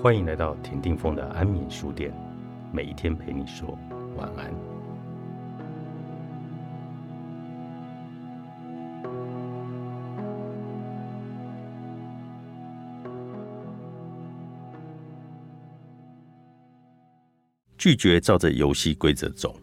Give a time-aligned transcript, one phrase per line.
[0.00, 2.12] 欢迎来到田定峰的安眠书店，
[2.72, 3.78] 每一天陪你说
[4.16, 4.52] 晚安。
[17.78, 19.56] 拒绝照着游戏规则走，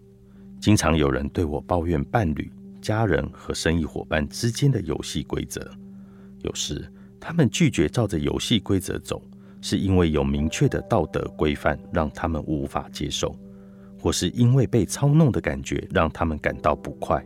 [0.59, 2.51] 经常有人对我抱怨伴侣、
[2.81, 5.69] 家人和生意伙伴之间的游戏规则。
[6.41, 9.21] 有时他们拒绝照着游戏规则走，
[9.61, 13.35] 是因为有明确的道德规范让他们无法接受，
[13.99, 17.23] 或是因为被操弄的感觉让他们感到不快。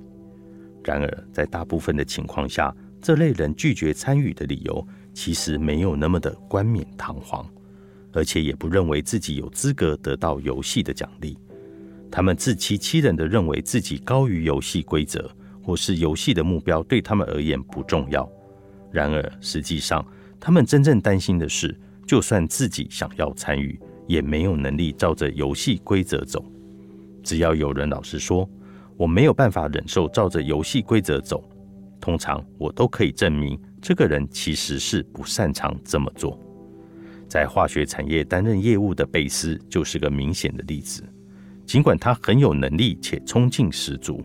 [0.84, 7.46] 然而，在大部分的情况下，这类人拒绝参与的理由其实没有那么的冠冕堂皇。
[8.16, 11.36] 而且也不认为自己有资格得到游戏的奖励，
[12.12, 15.28] 他们自欺欺人的认为自己高于游戏规则，
[15.64, 18.30] 或是游戏的目标对他们而言不重要。
[18.92, 20.06] 然而，实际上
[20.40, 21.76] 他们真正担心的是，
[22.06, 26.44] 就算自己想要参与，也没有能力照着游戏规则走。
[27.24, 28.50] 只要有人老实说
[28.98, 31.44] 我没有办法忍受照着游戏规则走，
[32.00, 36.40] 通常我都可以证明这个人其实是不擅长这么做。
[37.30, 41.04] 在化学产业担任业务的贝斯就是个明显的例子。
[41.66, 44.22] 尽管他很有能力且冲劲十足，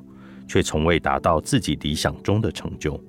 [0.49, 3.01] 却从未达到自己理想中的成就。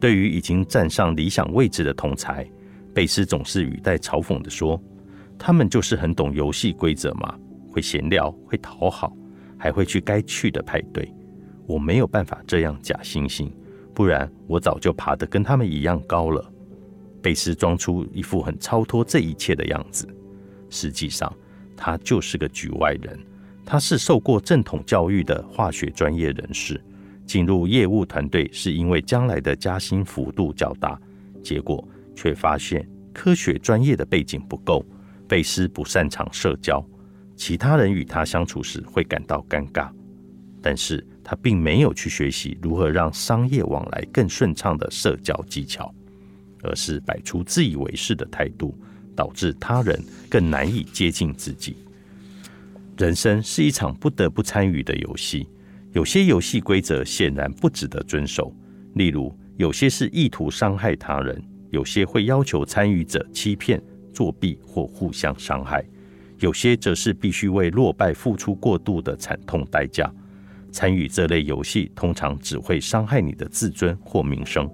[0.00, 2.48] 对于已经站上理想位置的同才，
[2.94, 4.80] 贝斯总是语带嘲讽地说
[5.36, 7.36] ：“他们就是很懂游戏规则嘛，
[7.68, 9.12] 会闲聊，会讨好，
[9.58, 11.12] 还会去该去的派对。
[11.66, 13.50] 我没有办法这样假惺惺，
[13.92, 16.52] 不然我早就爬得跟他们一样高了。”
[17.20, 20.06] 贝斯装出一副很超脱这一切的样子，
[20.70, 21.30] 实际上
[21.76, 23.18] 他就是个局外人。
[23.64, 26.78] 他是受过正统教育的化学专业人士，
[27.26, 31.00] 进入业务团队是因为将来的加薪幅度较大，
[31.42, 31.82] 结果
[32.14, 34.84] 却发现科学专业的背景不够。
[35.26, 36.84] 贝斯不擅长社交，
[37.34, 39.90] 其他人与他相处时会感到尴尬，
[40.60, 45.92] 但是他并没有去学习如何让商业往来更顺畅的社交技巧。
[46.66, 48.74] 而是摆出自以为是的态度，
[49.14, 51.76] 导致他人更难以接近自己。
[52.96, 55.46] 人生是一场不得不参与的游戏，
[55.92, 58.50] 有些游戏规则显然不值得遵守。
[58.94, 65.84] 例如，有些是意图伤害他人，有些会要求参与者欺骗、作弊或互相伤害，
[66.38, 70.08] 有些则是必须为落败付出过度的惨痛代价。
[70.70, 74.70] 参与这类游戏，通常只会伤害你的自尊或名声。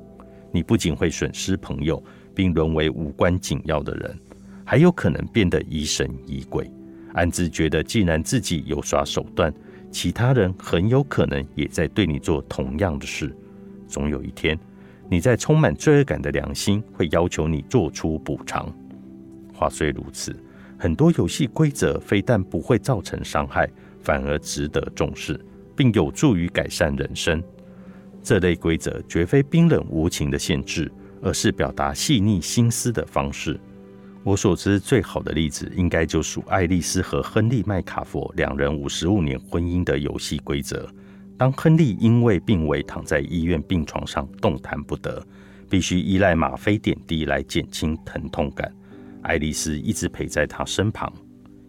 [0.52, 2.02] 你不仅会损失朋友，
[2.34, 4.18] 并沦为无关紧要的人，
[4.62, 6.70] 还有可能变得疑神疑鬼，
[7.14, 9.50] 暗自觉得既然自己有耍手段，
[9.90, 13.34] 其他人很有可能也在对你做同样的事。
[13.88, 14.58] 总有一天，
[15.10, 18.72] 你在充满罪恶感的良心会要求你做出补偿。
[19.52, 20.34] 话虽如此，
[20.78, 23.68] 很多游戏规则非但不会造成伤害，
[24.00, 25.38] 反而值得重视，
[25.76, 27.42] 并有助于改善人生。
[28.22, 30.90] 这类规则绝非冰冷无情的限制，
[31.20, 33.58] 而是表达细腻心思的方式。
[34.22, 40.88] 我所知最好的例子，应该就属爱丽丝和亨利·麦卡佛两人五十五年婚姻的游戏规则。
[41.40, 45.26] 当亨利因为病危躺在医院病床上动弹不得，
[45.70, 48.70] 必须依赖吗啡点滴来减轻疼痛感，
[49.22, 51.10] 爱丽丝一直陪在他身旁。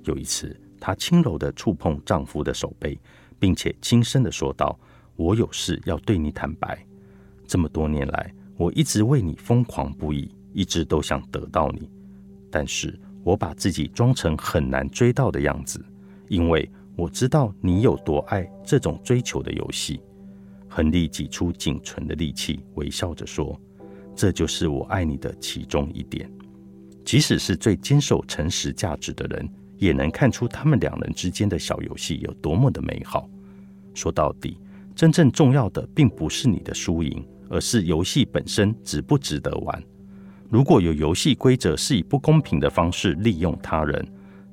[0.03, 2.99] 有一次，她轻柔地触碰丈夫的手背，
[3.39, 4.77] 并且轻声地说道。
[5.15, 6.77] 我有事要对你坦白。
[7.47, 11.89] 这么多年来，我一直为你疯狂不已，一直都想得到你。
[12.49, 15.81] 但是我把自己装成很难追到的样子，
[16.27, 16.69] 因为
[17.01, 19.99] 我知道你有多爱这种追求的游戏。
[20.69, 23.59] 亨利挤出仅存的力气，微笑着说
[24.15, 26.31] ：“这就是我爱你的其中一点。”
[27.03, 33.27] 即使是最坚守诚实价值的人，也能看出他们两人之间的小游戏有多么的美好。
[33.95, 34.57] 说到底。
[34.93, 39.83] 真正重要的并不是你的输赢，而是游戏本身值不值得玩。
[40.49, 44.05] 如果有游戏规则是以不公平的方式利用他人，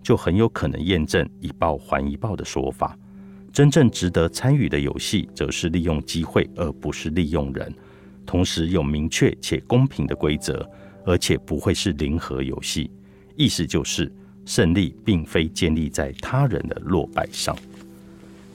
[0.02, 2.96] 就很有可能验证“一报还一报”的说法。
[3.52, 7.74] 真正值得参与的游戏，则是利用机会，而不是利用人。
[8.24, 10.68] 同时有明确且公平的规则，
[11.04, 12.90] 而且不会是零和游戏。
[13.36, 14.12] 意思就是，
[14.44, 17.56] 胜利并非建立在他人的落败上。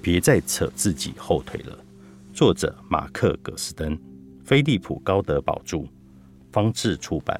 [0.01, 1.78] 别再扯自己后腿了。
[2.34, 3.98] 作者：马克·葛斯登，
[4.44, 5.86] 菲利普·高德堡著，
[6.51, 7.39] 方志出版。